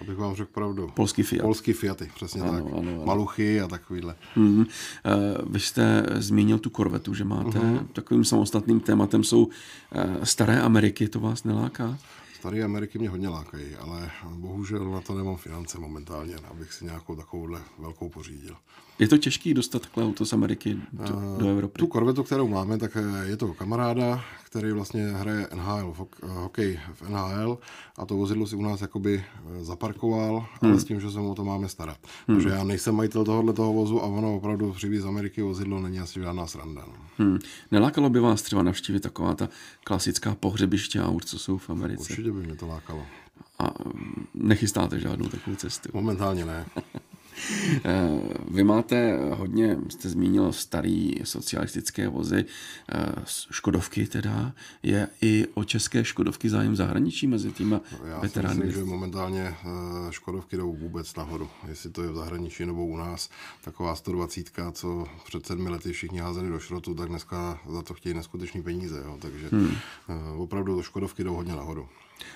abych 0.00 0.16
vám 0.16 0.34
řekl 0.34 0.50
pravdu, 0.54 0.90
Polský 0.94 1.22
Fiat. 1.22 1.42
polský 1.42 1.72
Fiaty, 1.72 2.10
přesně 2.14 2.40
Ano, 2.42 2.52
tak. 2.52 2.62
ano, 2.62 2.78
ano. 2.78 3.04
Maluchy 3.04 3.60
a 3.60 3.68
takovýhle. 3.68 4.14
Eh, 4.36 5.10
Vy 5.50 5.60
jste 5.60 6.06
zmínil 6.16 6.58
tu 6.58 6.70
korvetu, 6.70 7.14
že 7.14 7.24
máte. 7.24 7.58
Uh-huh. 7.58 7.86
Takovým 7.92 8.24
samostatným 8.24 8.80
tématem 8.80 9.24
jsou 9.24 9.48
eh, 9.92 10.26
staré 10.26 10.60
Ameriky, 10.60 11.08
to 11.08 11.20
vás 11.20 11.44
neláká? 11.44 11.98
Staré 12.38 12.64
Ameriky 12.64 12.98
mě 12.98 13.08
hodně 13.08 13.28
lákají, 13.28 13.76
ale 13.76 14.10
bohužel 14.30 14.90
na 14.90 15.00
to 15.00 15.14
nemám 15.14 15.36
finance 15.36 15.78
momentálně, 15.78 16.36
abych 16.50 16.72
si 16.72 16.84
nějakou 16.84 17.16
takovouhle 17.16 17.60
velkou 17.78 18.08
pořídil. 18.08 18.56
Je 18.98 19.08
to 19.08 19.18
těžký 19.18 19.54
dostat 19.54 19.82
takhle 19.82 20.04
auto 20.04 20.26
z 20.26 20.32
Ameriky 20.32 20.76
do, 20.92 21.36
do 21.38 21.48
Evropy? 21.48 21.78
Tu 21.78 21.86
korvetu, 21.86 22.22
kterou 22.22 22.48
máme, 22.48 22.78
tak 22.78 22.96
eh, 22.96 23.28
je 23.28 23.36
to 23.36 23.54
kamaráda, 23.54 24.24
který 24.44 24.72
vlastně 24.72 25.06
hraje 25.06 25.48
NHL, 25.54 25.94
eh, 26.22 26.26
hokej 26.26 26.80
v 26.94 27.10
NHL 27.10 27.58
a 27.96 28.06
to 28.06 28.16
vozidlo 28.16 28.46
si 28.46 28.56
u 28.56 28.62
nás 28.62 28.80
jakoby 28.80 29.24
eh, 29.24 29.64
zaparkoval, 29.64 30.46
hmm. 30.62 30.72
ale 30.72 30.80
s 30.80 30.84
tím, 30.84 31.00
že 31.00 31.10
se 31.10 31.18
mu 31.18 31.30
o 31.30 31.34
to 31.34 31.44
máme 31.44 31.68
starat. 31.68 31.98
Hmm. 32.28 32.36
Protože 32.36 32.48
já 32.48 32.64
nejsem 32.64 32.94
majitel 32.94 33.24
tohohle 33.24 33.52
toho 33.52 33.72
vozu 33.72 34.02
a 34.02 34.06
ono 34.06 34.36
opravdu 34.36 34.72
přivít 34.72 35.02
z 35.02 35.06
Ameriky 35.06 35.42
vozidlo 35.42 35.80
není 35.80 36.00
asi 36.00 36.20
žádná 36.20 36.46
sranda. 36.46 36.84
No. 36.86 36.94
Hmm. 37.18 37.38
Nelákalo 37.70 38.10
by 38.10 38.20
vás 38.20 38.42
třeba 38.42 38.62
navštívit 38.62 39.00
taková 39.00 39.34
ta 39.34 39.48
klasická 39.84 40.34
pohřebiště 40.34 41.02
aut, 41.02 41.24
co 41.24 41.38
jsou 41.38 41.58
v 41.58 41.70
Americe? 41.70 42.02
Určitě 42.10 42.27
by 42.32 42.42
mě 42.42 42.56
to 42.56 42.66
lákalo. 42.66 43.06
A 43.58 43.64
mm, 43.64 44.26
nechystáte 44.34 45.00
žádnou 45.00 45.28
takovou 45.28 45.56
cestu? 45.56 45.88
Momentálně 45.92 46.44
ne. 46.44 46.66
Eh, 47.84 48.08
Vy 48.50 48.64
máte 48.64 49.18
hodně, 49.34 49.78
jste 49.88 50.08
zmínil 50.08 50.52
starý 50.52 51.14
socialistické 51.24 52.08
vozy, 52.08 52.44
eh, 52.92 53.12
Škodovky 53.50 54.06
teda. 54.06 54.52
Je 54.82 55.08
i 55.22 55.46
o 55.54 55.64
české 55.64 56.04
Škodovky 56.04 56.50
zájem 56.50 56.72
v 56.72 56.76
zahraničí 56.76 57.26
mezi 57.26 57.52
těma 57.52 57.80
Já 58.04 58.20
si 58.20 58.26
veterány? 58.26 58.54
myslím, 58.54 58.72
že 58.72 58.84
momentálně 58.84 59.42
eh, 59.42 59.56
Škodovky 60.10 60.56
jdou 60.56 60.76
vůbec 60.76 61.14
nahoru. 61.14 61.48
Jestli 61.68 61.90
to 61.90 62.02
je 62.02 62.10
v 62.10 62.14
zahraničí 62.16 62.66
nebo 62.66 62.86
u 62.86 62.96
nás, 62.96 63.30
taková 63.64 63.96
120, 63.96 64.50
co 64.72 65.06
před 65.26 65.46
sedmi 65.46 65.68
lety 65.68 65.92
všichni 65.92 66.18
házeli 66.18 66.48
do 66.48 66.58
šrotu, 66.58 66.94
tak 66.94 67.08
dneska 67.08 67.60
za 67.70 67.82
to 67.82 67.94
chtějí 67.94 68.14
neskutečný 68.14 68.62
peníze. 68.62 69.02
Jo. 69.04 69.18
Takže 69.20 69.48
hmm. 69.52 69.76
opravdu 70.36 70.82
Škodovky 70.82 71.24
jdou 71.24 71.34
hodně 71.34 71.52
nahoru. 71.52 71.88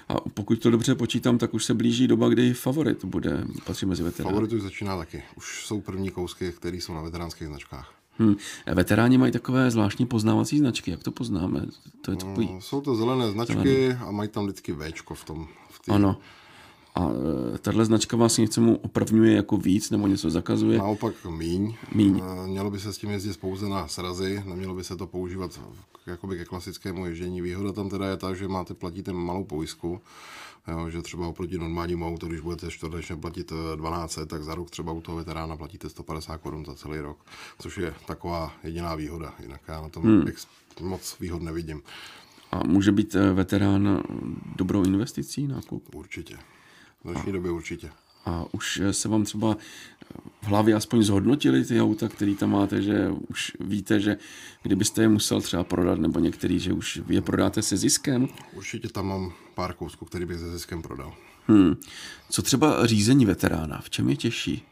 A 0.09 0.15
pokud 0.35 0.59
to 0.59 0.71
dobře 0.71 0.95
počítám, 0.95 1.39
tak 1.39 1.55
už 1.55 1.65
se 1.65 1.75
blíží 1.75 2.07
doba, 2.07 2.29
kdy 2.29 2.55
favorit 2.55 3.05
bude 3.05 3.45
patří 3.65 3.87
mezi 3.87 4.03
veterány. 4.03 4.35
Favorit 4.35 4.53
už 4.53 4.63
začíná 4.63 4.97
taky. 4.97 5.23
Už 5.37 5.67
jsou 5.67 5.81
první 5.81 6.11
kousky, 6.11 6.53
které 6.53 6.77
jsou 6.77 6.95
na 6.95 7.03
veteránských 7.03 7.49
značkách. 7.49 7.95
Hmm. 8.19 8.37
Veteráni 8.75 9.19
mají 9.19 9.33
takové 9.33 9.71
zvláštní 9.71 10.07
poznávací 10.07 10.59
značky. 10.59 10.91
Jak 10.91 11.03
to 11.03 11.11
poznáme? 11.11 11.67
To 12.01 12.11
je 12.11 12.17
takový... 12.17 12.49
No, 12.53 12.61
jsou 12.61 12.81
to 12.81 12.97
zelené 12.97 13.31
značky 13.31 13.93
a 13.93 14.11
mají 14.11 14.29
tam 14.29 14.45
vždycky 14.45 14.73
Včko 14.73 15.15
v 15.15 15.25
tom. 15.25 15.49
V 15.71 15.79
tý... 15.81 15.93
Ano. 15.93 16.17
A 16.95 17.09
e, 17.55 17.59
tahle 17.59 17.85
značka 17.85 18.17
vás 18.17 18.39
něčemu 18.39 18.77
opravňuje 18.77 19.37
jako 19.37 19.57
víc 19.57 19.91
nebo 19.91 20.07
něco 20.07 20.31
zakazuje? 20.31 20.79
Naopak 20.79 21.15
míň. 21.25 21.75
Míň. 21.95 22.23
Eh, 22.25 22.47
Mělo 22.47 22.71
by 22.71 22.81
se 22.81 22.93
s 22.93 22.99
tím 22.99 23.11
jezdit 23.11 23.41
pouze 23.41 23.69
na 23.69 23.89
srazy, 23.89 24.43
nemělo 24.47 24.75
by 24.75 24.85
se 24.85 24.97
to 24.97 25.07
používat 25.07 25.61
jakoby 26.07 26.37
ke 26.37 26.45
klasickému 26.45 27.07
ježdění. 27.07 27.41
Výhoda 27.41 27.73
tam 27.73 27.89
teda 27.89 28.07
je 28.07 28.17
ta, 28.17 28.35
že 28.35 28.49
máte 28.49 28.75
platíte 28.75 29.13
malou 29.13 29.45
pojistku, 29.45 30.01
jo, 30.69 30.91
že 30.91 31.03
třeba 31.03 31.27
oproti 31.27 31.59
normálnímu 31.59 32.07
autu, 32.07 32.27
když 32.27 32.41
budete 32.41 32.71
čtvrtečně 32.71 33.17
platit 33.17 33.53
eh, 33.53 33.77
12, 33.77 34.19
tak 34.27 34.43
za 34.43 34.55
rok 34.55 34.71
třeba 34.71 34.93
u 34.93 35.01
toho 35.01 35.17
veterána 35.17 35.57
platíte 35.57 35.89
150 35.89 36.39
korun 36.39 36.65
za 36.65 36.75
celý 36.75 37.01
rok, 37.01 37.19
což 37.59 37.79
je 37.79 37.95
taková 38.07 38.53
jediná 38.65 38.95
výhoda. 38.95 39.35
Jinak 39.43 39.61
já 39.69 39.83
na 39.83 39.89
tom 39.89 40.03
hmm. 40.03 40.25
moc 40.81 41.17
výhod 41.21 41.43
nevidím. 41.43 41.83
A 42.51 42.67
může 42.67 42.93
být 42.93 43.15
e, 43.15 43.33
veterán 43.33 44.03
dobrou 44.57 44.85
investicí 44.85 45.47
nákup? 45.47 45.95
Určitě. 45.95 46.39
V 47.05 47.13
dnešní 47.13 47.33
době 47.33 47.51
určitě. 47.51 47.91
A 48.27 48.45
už 48.53 48.81
e, 48.81 48.93
se 48.93 49.09
vám 49.09 49.25
třeba 49.25 49.57
v 50.43 50.47
hlavě 50.47 50.75
aspoň 50.75 51.03
zhodnotili 51.03 51.65
ty 51.65 51.81
auta, 51.81 52.09
který 52.09 52.35
tam 52.37 52.51
máte, 52.51 52.83
že 52.83 53.09
už 53.29 53.53
víte, 53.61 54.01
že 54.01 54.17
kdybyste 54.63 55.03
je 55.03 55.09
musel 55.09 55.41
třeba 55.41 55.65
prodat, 55.65 55.99
nebo 55.99 56.21
některý, 56.21 56.59
že 56.59 56.73
už 56.73 57.01
je 57.09 57.23
prodáte 57.23 57.63
se 57.63 57.77
ziskem. 57.77 58.29
Určitě 58.53 58.89
tam 58.89 59.07
mám 59.07 59.33
pár 59.55 59.75
kousků, 59.75 60.05
který 60.05 60.27
bych 60.27 60.39
se 60.39 60.53
ziskem 60.53 60.83
prodal. 60.83 61.15
Hmm. 61.47 61.77
Co 62.31 62.43
třeba 62.43 62.87
řízení 62.87 63.27
veterána? 63.27 63.81
V 63.81 63.91
čem 63.91 64.09
je 64.09 64.17
těžší? 64.17 64.63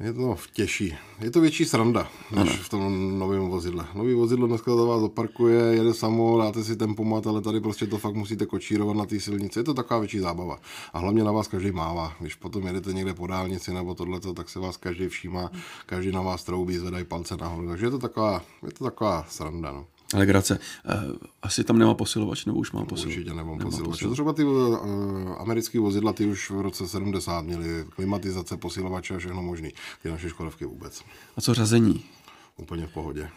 Je 0.00 0.12
to 0.12 0.36
těžší. 0.52 0.94
Je 1.20 1.30
to 1.30 1.40
větší 1.40 1.64
sranda, 1.64 2.08
než 2.30 2.50
ano. 2.50 2.62
v 2.62 2.68
tom 2.68 3.18
novém 3.18 3.48
vozidle. 3.48 3.86
Nový 3.94 4.14
vozidlo 4.14 4.46
dneska 4.46 4.76
za 4.76 4.84
vás 4.84 5.00
zaparkuje, 5.00 5.62
jede 5.62 5.94
samo, 5.94 6.38
dáte 6.38 6.64
si 6.64 6.76
tempomat, 6.76 7.26
ale 7.26 7.42
tady 7.42 7.60
prostě 7.60 7.86
to 7.86 7.98
fakt 7.98 8.14
musíte 8.14 8.46
kočírovat 8.46 8.96
na 8.96 9.06
té 9.06 9.20
silnici. 9.20 9.58
Je 9.58 9.64
to 9.64 9.74
taková 9.74 10.00
větší 10.00 10.18
zábava. 10.18 10.58
A 10.92 10.98
hlavně 10.98 11.24
na 11.24 11.32
vás 11.32 11.48
každý 11.48 11.72
mává. 11.72 12.12
Když 12.20 12.34
potom 12.34 12.66
jedete 12.66 12.92
někde 12.92 13.14
po 13.14 13.26
dálnici 13.26 13.72
nebo 13.74 13.94
tohleto, 13.94 14.34
tak 14.34 14.48
se 14.48 14.58
vás 14.58 14.76
každý 14.76 15.08
všímá, 15.08 15.50
každý 15.86 16.12
na 16.12 16.22
vás 16.22 16.44
troubí, 16.44 16.76
zvedají 16.76 17.04
palce 17.04 17.36
nahoru. 17.36 17.68
Takže 17.68 17.86
je 17.86 17.90
to 17.90 17.98
taková, 17.98 18.42
je 18.66 18.72
to 18.72 18.84
taková 18.84 19.26
sranda. 19.28 19.72
No. 19.72 19.86
Legrace. 20.14 20.58
Uh, 20.58 21.16
asi 21.42 21.64
tam 21.64 21.78
nemá 21.78 21.94
posilovač, 21.94 22.44
nebo 22.44 22.58
už 22.58 22.72
má 22.72 22.84
posilovač? 22.84 23.16
Určitě 23.16 23.34
nemá 23.34 23.56
posilovač. 23.56 24.04
Třeba 24.12 24.32
ty 24.32 24.44
uh, 24.44 24.78
americké 25.38 25.80
vozidla, 25.80 26.12
ty 26.12 26.26
už 26.26 26.50
v 26.50 26.60
roce 26.60 26.88
70 26.88 27.40
měly 27.40 27.84
klimatizace, 27.90 28.56
posilovače 28.56 29.14
a 29.14 29.18
všechno 29.18 29.42
možný. 29.42 29.72
Ty 30.02 30.10
naše 30.10 30.28
Škodovky 30.28 30.64
vůbec. 30.64 31.02
A 31.36 31.40
co 31.40 31.54
řazení? 31.54 32.04
Úplně 32.56 32.86
v 32.86 32.92
pohodě 32.92 33.30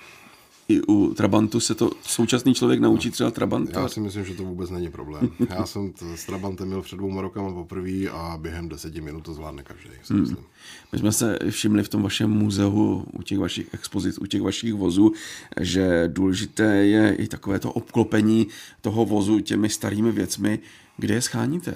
i 0.72 0.82
u 0.88 1.14
Trabantu 1.14 1.60
se 1.60 1.76
to 1.76 1.92
současný 2.02 2.54
člověk 2.54 2.80
naučí 2.80 3.12
třeba 3.12 3.32
Trabanta? 3.32 3.82
Já 3.82 3.88
si 3.88 4.00
myslím, 4.00 4.26
že 4.26 4.34
to 4.34 4.44
vůbec 4.44 4.70
není 4.70 4.92
problém. 4.92 5.30
Já 5.50 5.66
jsem 5.66 5.92
t- 5.92 6.18
s 6.18 6.26
Trabantem 6.26 6.68
měl 6.68 6.82
před 6.82 6.96
dvouma 6.96 7.22
rokama 7.22 7.54
poprvé 7.54 8.10
a 8.12 8.38
během 8.42 8.70
deseti 8.70 9.02
minut 9.02 9.22
to 9.22 9.34
zvládne 9.34 9.64
každý, 9.64 9.90
si 10.04 10.14
hmm. 10.14 10.22
myslím. 10.22 10.46
My 10.92 11.00
jsme 11.00 11.12
se 11.12 11.40
všimli 11.50 11.84
v 11.84 11.90
tom 11.90 12.04
vašem 12.04 12.30
muzeu, 12.30 13.06
u 13.14 13.24
těch 13.24 13.40
vašich 13.40 13.74
expozic, 13.74 14.18
u 14.18 14.26
těch 14.26 14.42
vašich 14.42 14.74
vozů, 14.74 15.12
že 15.60 16.04
důležité 16.08 16.76
je 16.86 17.16
i 17.16 17.28
takové 17.28 17.60
to 17.60 17.72
obklopení 17.72 18.48
toho 18.82 19.06
vozu 19.06 19.40
těmi 19.40 19.70
starými 19.70 20.12
věcmi. 20.12 20.60
Kde 20.98 21.14
je 21.14 21.22
scháníte? 21.22 21.74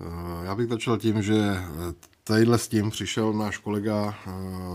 Eh, 0.00 0.44
já 0.44 0.54
bych 0.54 0.68
začal 0.68 0.98
tím, 0.98 1.22
že 1.22 1.34
Tadyhle 2.28 2.58
s 2.58 2.68
tím 2.68 2.90
přišel 2.90 3.32
náš 3.32 3.58
kolega 3.58 4.06
uh, 4.26 4.32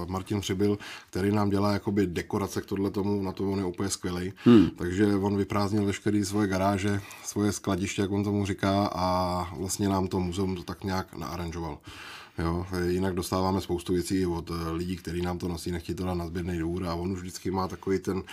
Martin 0.07 0.41
Přibyl, 0.41 0.77
který 1.10 1.31
nám 1.31 1.50
dělá 1.50 1.74
jakoby 1.74 2.07
dekorace 2.07 2.62
k 2.62 2.65
tohle 2.65 2.91
tomu, 2.91 3.22
na 3.22 3.31
to 3.31 3.51
on 3.51 3.60
je 3.60 3.65
úplně 3.65 3.89
skvělý. 3.89 4.33
Hmm. 4.43 4.69
Takže 4.69 5.15
on 5.15 5.38
vyprázdnil 5.38 5.86
veškeré 5.86 6.25
svoje 6.25 6.48
garáže, 6.48 7.01
svoje 7.24 7.51
skladiště, 7.51 8.01
jak 8.01 8.12
on 8.12 8.24
tomu 8.24 8.45
říká, 8.45 8.89
a 8.93 9.48
vlastně 9.57 9.89
nám 9.89 10.07
to 10.07 10.19
muzeum 10.19 10.55
to 10.55 10.63
tak 10.63 10.83
nějak 10.83 11.17
naaranžoval. 11.17 11.77
Jo, 12.38 12.65
jinak 12.88 13.15
dostáváme 13.15 13.62
spoustu 13.62 13.93
věcí 13.93 14.25
od 14.25 14.51
eh, 14.51 14.72
lidí, 14.72 14.98
kteří 14.98 15.22
nám 15.22 15.38
to 15.38 15.48
nosí, 15.48 15.72
nechtějí 15.72 15.95
to 15.95 16.05
dát 16.05 16.13
na 16.13 16.27
sběrný 16.27 16.57
dvůr 16.57 16.86
a 16.86 16.95
on 16.95 17.12
už 17.12 17.19
vždycky 17.19 17.51
má 17.51 17.67
takový 17.67 18.00
ten 18.00 18.17
uh, 18.17 18.24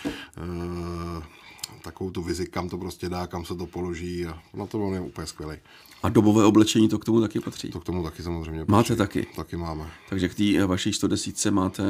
takovou 1.81 2.11
tu 2.11 2.21
vizi, 2.21 2.47
kam 2.47 2.69
to 2.69 2.77
prostě 2.77 3.09
dá, 3.09 3.27
kam 3.27 3.45
se 3.45 3.55
to 3.55 3.65
položí 3.65 4.25
a 4.25 4.41
na 4.53 4.65
to 4.65 4.79
on 4.79 4.93
je 4.93 4.99
úplně 4.99 5.27
skvělý. 5.27 5.57
A 6.03 6.09
dobové 6.09 6.45
oblečení 6.45 6.89
to 6.89 6.99
k 6.99 7.05
tomu 7.05 7.21
taky 7.21 7.39
patří? 7.39 7.69
To 7.69 7.79
k 7.79 7.83
tomu 7.83 8.03
taky 8.03 8.23
samozřejmě 8.23 8.65
patří. 8.65 8.71
Máte 8.71 8.95
taky? 8.95 9.27
Taky 9.35 9.57
máme. 9.57 9.91
Takže 10.09 10.29
k 10.29 10.35
té 10.35 10.65
vaší 10.65 10.93
110 10.93 11.51
máte 11.51 11.83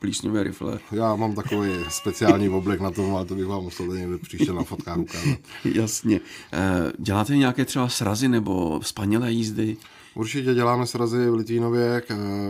plísňové 0.00 0.42
rifle? 0.42 0.78
Já 0.92 1.16
mám 1.16 1.34
takový 1.34 1.70
speciální 1.88 2.48
oblek 2.48 2.80
na 2.80 2.90
tom, 2.90 3.14
ale 3.14 3.24
to 3.24 3.34
bych 3.34 3.46
vám 3.46 3.62
musel 3.62 3.86
někde 3.86 4.18
příště 4.18 4.52
na 4.52 4.64
fotkách 4.64 4.98
ukázat. 4.98 5.38
Jasně. 5.64 6.20
Eh, 6.52 6.92
děláte 6.98 7.36
nějaké 7.36 7.64
třeba 7.64 7.88
srazy 7.88 8.28
nebo 8.28 8.80
spanělé 8.82 9.32
jízdy? 9.32 9.76
Určitě 10.16 10.54
děláme 10.54 10.86
srazy 10.86 11.30
v 11.30 11.34
Litvínově, 11.34 12.02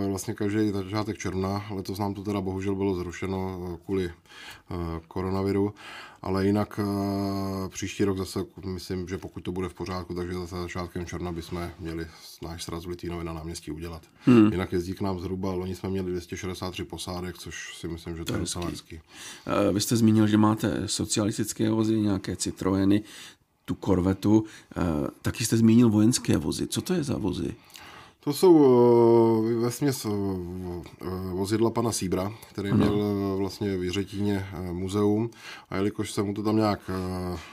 vlastně 0.09 0.35
každý 0.35 0.71
začátek 0.71 1.19
června. 1.19 1.65
Letos 1.71 1.99
nám 1.99 2.15
to 2.15 2.23
teda 2.23 2.41
bohužel 2.41 2.75
bylo 2.75 2.95
zrušeno 2.95 3.61
eh, 3.61 3.79
kvůli 3.85 4.05
eh, 4.05 4.75
koronaviru, 5.09 5.75
ale 6.23 6.47
jinak 6.47 6.81
eh, 6.83 7.69
příští 7.69 8.05
rok 8.05 8.19
zase 8.19 8.45
myslím, 8.67 9.09
že 9.09 9.19
pokud 9.19 9.41
to 9.41 9.53
bude 9.53 9.69
v 9.69 9.75
pořádku, 9.75 10.15
takže 10.15 10.35
zase 10.35 10.57
začátkem 10.57 11.07
června 11.07 11.33
bychom 11.33 11.71
měli 11.79 12.07
náš 12.43 12.65
sraz 12.65 12.85
v 12.85 12.89
Litvínově 12.89 13.25
na 13.25 13.33
náměstí 13.33 13.71
udělat. 13.71 14.03
Hmm. 14.25 14.53
Jinak 14.53 14.73
jezdí 14.73 14.95
k 14.95 15.01
nám 15.01 15.21
zhruba, 15.21 15.55
loni 15.55 15.75
jsme 15.75 15.89
měli 15.89 16.11
263 16.11 16.85
posádek, 16.85 17.39
což 17.39 17.77
si 17.79 17.89
myslím, 17.89 18.17
že 18.17 18.25
to, 18.25 18.33
to 18.33 18.33
je 18.33 18.41
docela 18.41 18.67
hezký. 18.67 19.01
Vy 19.73 19.81
jste 19.81 19.97
zmínil, 19.97 20.27
že 20.27 20.37
máte 20.37 20.83
socialistické 20.89 21.71
vozy, 21.71 22.01
nějaké 22.01 22.37
Citroeny, 22.37 23.03
tu 23.67 23.75
korvetu. 23.75 24.45
Eh, 24.77 24.83
taky 25.23 25.45
jste 25.45 25.57
zmínil 25.57 25.91
vojenské 25.91 26.37
vozy. 26.37 26.67
Co 26.67 26.81
to 26.81 26.95
je 26.95 27.05
za 27.05 27.19
vozy? 27.19 27.55
To 28.21 28.33
jsou 28.33 28.55
eh, 29.51 29.55
ve 29.55 29.71
směs 29.71 30.07
eh, 30.07 30.11
vozidla 31.33 31.71
pana 31.71 31.93
Síbra, 31.93 32.33
který 32.51 32.71
ano. 32.71 32.77
měl 32.77 33.37
vlastně 33.37 33.77
v 33.77 33.85
Jiřetíně 33.85 34.47
muzeum 34.73 35.31
a 35.71 35.77
jelikož 35.77 36.13
se 36.13 36.23
mu 36.23 36.35
to 36.35 36.43
tam 36.43 36.57
nějak 36.57 36.91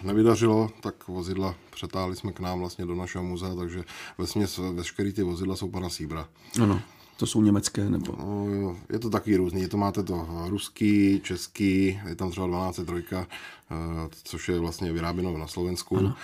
nevydařilo, 0.03 0.70
tak 0.82 1.08
vozidla 1.08 1.55
přetáhli 1.72 2.15
jsme 2.15 2.32
k 2.32 2.39
nám 2.39 2.60
vlastně 2.60 2.86
do 2.86 2.96
našeho 2.96 3.24
muzea, 3.24 3.55
takže 3.55 3.84
ve 4.17 4.27
směs 4.27 4.60
veškerý 4.74 5.13
ty 5.13 5.24
vozidla 5.24 5.55
jsou 5.55 5.70
pana 5.70 5.89
Síbra. 5.89 6.27
Ano. 6.62 6.82
To 7.17 7.25
jsou 7.25 7.41
německé 7.41 7.89
nebo? 7.89 8.15
No, 8.20 8.77
je 8.89 9.00
to 9.00 9.10
taky 9.10 9.36
různý. 9.36 9.67
To 9.67 9.77
máte 9.77 10.03
to 10.03 10.27
ruský, 10.48 11.22
český, 11.24 12.00
je 12.08 12.15
tam 12.15 12.32
třeba 12.32 12.48
12 12.48 12.79
eh, 13.12 13.25
což 14.24 14.50
je 14.50 14.60
vlastně 14.60 14.93
vyráběno 14.93 15.38
na 15.38 15.48
Slovensku. 15.48 15.98
Ano. 15.98 16.15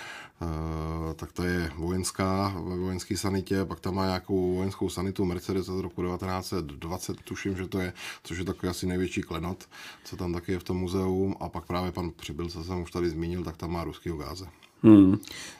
Uh, 0.42 1.12
tak 1.14 1.32
to 1.32 1.42
je 1.42 1.72
vojenská, 1.76 2.54
ve 2.64 2.76
vojenské 2.76 3.16
sanitě, 3.16 3.64
pak 3.64 3.80
tam 3.80 3.94
má 3.94 4.06
nějakou 4.06 4.54
vojenskou 4.54 4.88
sanitu 4.88 5.24
Mercedes 5.24 5.66
z 5.66 5.68
roku 5.68 6.02
1920, 6.02 7.20
tuším, 7.20 7.56
že 7.56 7.68
to 7.68 7.80
je, 7.80 7.92
což 8.24 8.38
je 8.38 8.44
takový 8.44 8.70
asi 8.70 8.86
největší 8.86 9.22
klenot, 9.22 9.68
co 10.04 10.16
tam 10.16 10.32
taky 10.32 10.52
je 10.52 10.58
v 10.58 10.64
tom 10.64 10.76
muzeu. 10.76 11.34
A 11.40 11.48
pak 11.48 11.66
právě 11.66 11.92
pan 11.92 12.10
Přibyl, 12.10 12.48
co 12.48 12.64
jsem 12.64 12.82
už 12.82 12.90
tady 12.90 13.10
zmínil, 13.10 13.44
tak 13.44 13.56
tam 13.56 13.70
má 13.72 13.84
ruský 13.84 14.10
gáze. 14.18 14.46
Hmm. 14.82 15.18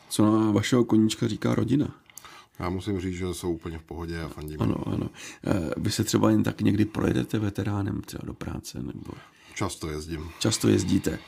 Co 0.09 0.39
na 0.39 0.51
vašeho 0.51 0.85
koníčka 0.85 1.29
říká 1.29 1.55
rodina? 1.55 1.95
Já 2.61 2.71
musím 2.71 3.01
říct, 3.01 3.15
že 3.15 3.35
jsou 3.35 3.53
úplně 3.53 3.79
v 3.79 3.83
pohodě 3.83 4.23
a 4.23 4.29
fandím. 4.29 4.63
Ano, 4.63 4.89
ano. 4.89 5.11
Eh, 5.47 5.71
vy 5.77 5.91
se 5.91 6.05
třeba 6.05 6.31
jen 6.31 6.43
tak 6.43 6.61
někdy 6.61 6.85
projedete 6.85 7.39
veteránem 7.39 8.01
třeba 8.01 8.23
do 8.27 8.35
práce? 8.35 8.79
Nebo... 8.83 9.13
Často 9.55 9.91
jezdím. 9.91 10.31
Často 10.39 10.69
jezdíte. 10.69 11.19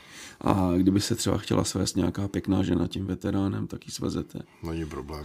A 0.41 0.71
kdyby 0.77 1.01
se 1.01 1.15
třeba 1.15 1.39
chtěla 1.39 1.65
svést 1.65 1.97
nějaká 1.97 2.29
pěkná 2.29 2.62
žena 2.62 2.89
tím 2.89 3.07
veteránem, 3.07 3.67
tak 3.67 3.87
ji 3.87 3.93
svezete. 3.93 4.39
Není 4.62 4.87
problém. 4.87 5.25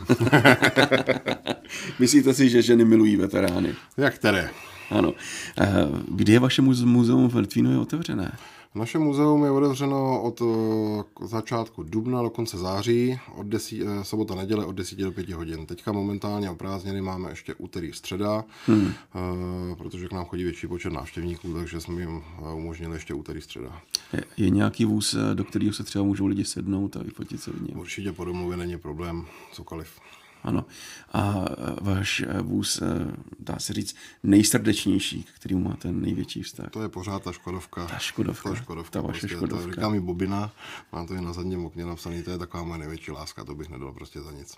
Myslíte 1.99 2.33
si, 2.33 2.49
že 2.49 2.61
ženy 2.61 2.85
milují 2.85 3.15
veterány? 3.15 3.75
Jak 3.97 4.15
které? 4.15 4.49
Ano. 4.91 5.13
Eh, 5.57 5.67
kdy 6.07 6.33
je 6.33 6.39
vaše 6.39 6.61
muzeum 6.61 7.29
v 7.29 7.35
Litvínově 7.35 7.77
otevřené? 7.77 8.37
Naše 8.77 8.99
muzeum 8.99 9.43
je 9.43 9.51
otevřeno 9.51 10.21
od 10.21 10.41
eh, 10.41 11.27
začátku 11.27 11.83
dubna 11.83 12.21
do 12.21 12.29
konce 12.29 12.57
září, 12.57 13.19
od 13.35 13.45
desí, 13.45 13.81
eh, 13.83 14.03
sobota 14.03 14.35
neděle 14.35 14.65
od 14.65 14.71
10 14.71 15.03
do 15.03 15.11
5 15.11 15.29
hodin. 15.29 15.65
Teďka 15.65 15.91
momentálně 15.91 16.49
oprázněny 16.49 17.01
máme 17.01 17.29
ještě 17.29 17.55
úterý 17.55 17.93
středa, 17.93 18.45
hmm. 18.65 18.93
Eh, 19.15 19.75
protože 19.75 20.07
k 20.07 20.11
nám 20.11 20.25
chodí 20.25 20.43
větší 20.43 20.67
počet 20.67 20.93
návštěvníků, 20.93 21.53
takže 21.53 21.81
jsme 21.81 22.01
jim 22.01 22.23
umožnili 22.55 22.95
ještě 22.95 23.13
úterý 23.13 23.41
středa. 23.41 23.81
Je, 24.13 24.23
je 24.37 24.49
nějaký 24.49 24.85
vůz, 24.85 25.15
do 25.33 25.43
kterého 25.43 25.73
se 25.73 25.83
třeba 25.83 26.05
můžou 26.05 26.25
lidi 26.25 26.45
sednout 26.45 26.97
a 26.97 27.03
vyfotit 27.03 27.41
se 27.41 27.51
v 27.51 27.61
něm? 27.61 27.79
Určitě 27.79 28.11
po 28.11 28.25
domluvě 28.25 28.57
není 28.57 28.77
problém, 28.77 29.25
cokoliv. 29.51 29.99
Ano. 30.47 30.65
A 31.13 31.45
váš 31.81 32.23
vůz, 32.41 32.83
dá 33.39 33.59
se 33.59 33.73
říct, 33.73 33.95
nejsrdečnější, 34.23 35.23
k 35.23 35.35
kterému 35.35 35.63
máte 35.63 35.91
největší 35.91 36.43
vztah? 36.43 36.69
To 36.69 36.81
je 36.81 36.89
pořád 36.89 37.23
ta 37.23 37.31
Škodovka. 37.31 37.85
Ta 37.85 37.97
Škodovka. 37.97 38.49
Ta, 38.49 38.55
škodovka, 38.55 38.91
ta 38.91 39.01
vaše 39.01 39.19
prostě, 39.19 39.35
Škodovka. 39.35 39.65
To 39.65 39.71
říká 39.71 39.89
mi 39.89 40.01
Bobina, 40.01 40.51
mám 40.91 41.07
to 41.07 41.13
i 41.13 41.21
na 41.21 41.33
zadním 41.33 41.65
okně 41.65 41.85
napsaný, 41.85 42.23
to 42.23 42.31
je 42.31 42.37
taková 42.37 42.63
moje 42.63 42.79
největší 42.79 43.11
láska, 43.11 43.43
to 43.43 43.55
bych 43.55 43.69
nedal 43.69 43.93
prostě 43.93 44.21
za 44.21 44.31
nic. 44.31 44.53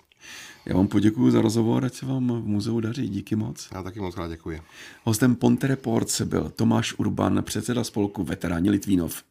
Já 0.66 0.76
vám 0.76 0.88
poděkuji 0.88 1.32
za 1.32 1.42
rozhovor, 1.42 1.84
ať 1.84 1.94
se 1.94 2.06
vám 2.06 2.28
v 2.28 2.46
muzeu 2.46 2.80
daří, 2.80 3.08
díky 3.08 3.36
moc. 3.36 3.68
Já 3.74 3.82
taky 3.82 4.00
moc 4.00 4.16
rád 4.16 4.28
děkuji. 4.28 4.62
Hostem 5.04 5.36
Ponte 5.36 5.66
Reports 5.66 6.20
byl 6.20 6.50
Tomáš 6.56 6.94
Urban, 6.98 7.42
předseda 7.42 7.84
spolku 7.84 8.24
Veteráni 8.24 8.70
Litvínov. 8.70 9.22